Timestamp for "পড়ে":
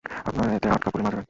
0.91-1.03